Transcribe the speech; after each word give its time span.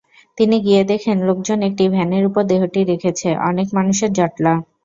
তিনি 0.37 0.55
গিয়ে 0.65 0.81
দেখেন, 0.91 1.17
লোকজন 1.29 1.59
একটি 1.69 1.83
ভ্যানের 1.93 2.23
ওপর 2.29 2.43
দেহটি 2.51 2.81
রেখেছে, 2.91 3.29
অনেক 3.49 3.67
মানুষের 3.77 4.09
জটলা। 4.17 4.53